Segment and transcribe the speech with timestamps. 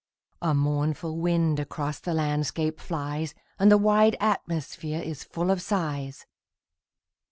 [0.41, 6.25] A mournful wind across the landscape flies, And the wide atmosphere is full of sighs.